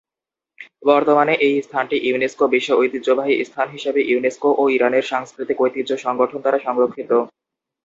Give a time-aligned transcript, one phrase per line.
[0.85, 6.59] বর্তমানে এই স্থানটি ইউনেস্কো বিশ্ব ঐতিহ্যবাহী স্থান হিসেবে ইউনেস্কো ও ইরানের সাংস্কৃতিক ঐতিহ্য সংগঠন দ্বারা
[6.59, 7.11] সংরক্ষিত।